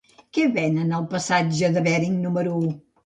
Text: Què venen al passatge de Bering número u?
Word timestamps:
Què 0.37 0.45
venen 0.53 0.95
al 1.01 1.05
passatge 1.11 1.69
de 1.77 1.85
Bering 1.89 2.17
número 2.25 2.57
u? 2.67 2.77